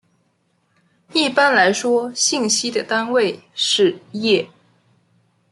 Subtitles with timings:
[1.13, 4.49] 一般来说信息的单位是页。